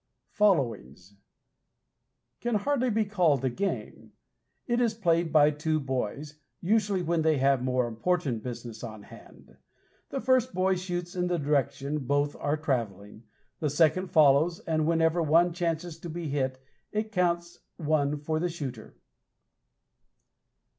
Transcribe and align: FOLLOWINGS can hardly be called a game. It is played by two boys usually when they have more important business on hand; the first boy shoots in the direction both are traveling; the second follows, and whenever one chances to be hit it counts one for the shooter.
FOLLOWINGS 0.31 1.17
can 2.39 2.55
hardly 2.55 2.89
be 2.89 3.05
called 3.05 3.45
a 3.45 3.51
game. 3.51 4.13
It 4.65 4.81
is 4.81 4.95
played 4.95 5.31
by 5.31 5.51
two 5.51 5.79
boys 5.79 6.39
usually 6.59 7.03
when 7.03 7.21
they 7.21 7.37
have 7.37 7.61
more 7.63 7.85
important 7.87 8.41
business 8.41 8.83
on 8.83 9.03
hand; 9.03 9.57
the 10.09 10.19
first 10.19 10.55
boy 10.55 10.73
shoots 10.73 11.15
in 11.15 11.27
the 11.27 11.37
direction 11.37 11.99
both 11.99 12.35
are 12.37 12.57
traveling; 12.57 13.25
the 13.59 13.69
second 13.69 14.07
follows, 14.07 14.57
and 14.61 14.87
whenever 14.87 15.21
one 15.21 15.53
chances 15.53 15.99
to 15.99 16.09
be 16.09 16.29
hit 16.29 16.57
it 16.91 17.11
counts 17.11 17.59
one 17.77 18.17
for 18.17 18.39
the 18.39 18.49
shooter. 18.49 18.95